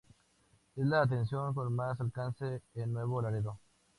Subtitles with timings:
[0.75, 3.59] Es la estación con más alcance en Nuevo Laredo.